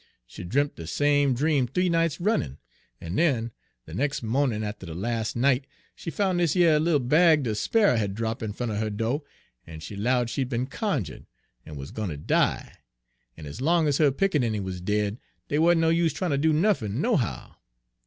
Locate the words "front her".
8.51-8.89